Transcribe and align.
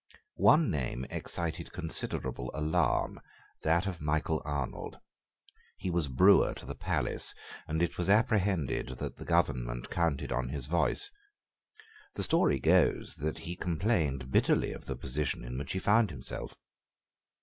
One 0.41 0.71
name 0.71 1.05
excited 1.11 1.71
considerable 1.71 2.49
alarm, 2.55 3.21
that 3.61 3.85
of 3.85 4.01
Michael 4.01 4.41
Arnold. 4.45 4.99
He 5.77 5.91
was 5.91 6.07
brewer 6.07 6.55
to 6.55 6.65
the 6.65 6.73
palace; 6.73 7.35
and 7.67 7.83
it 7.83 7.99
was 7.99 8.09
apprehended 8.09 8.89
that 8.97 9.17
the 9.17 9.25
government 9.25 9.91
counted 9.91 10.31
on 10.31 10.49
his 10.49 10.65
voice. 10.65 11.11
The 12.15 12.23
story 12.23 12.59
goes 12.59 13.17
that 13.17 13.41
he 13.45 13.55
complained 13.55 14.31
bitterly 14.31 14.71
of 14.73 14.85
the 14.87 14.95
position 14.95 15.43
in 15.43 15.59
which 15.59 15.73
he 15.73 15.77
found 15.77 16.09
himself. 16.09 16.57